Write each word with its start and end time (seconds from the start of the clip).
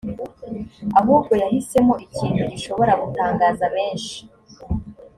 ahubwo 0.99 1.33
yahisemo 1.41 1.93
ikintu 2.05 2.41
gishobora 2.51 2.93
gutangaza 3.01 3.65
benshi 3.75 4.17